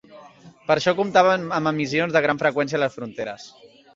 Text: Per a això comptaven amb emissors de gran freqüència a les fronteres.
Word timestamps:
Per 0.69 0.73
a 0.75 0.75
això 0.79 0.93
comptaven 0.99 1.43
amb 1.59 1.71
emissors 1.73 2.17
de 2.17 2.23
gran 2.27 2.41
freqüència 2.45 2.79
a 2.79 2.83
les 2.85 2.99
fronteres. 2.99 3.49